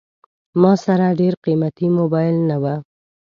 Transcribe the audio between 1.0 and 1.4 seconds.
ډېر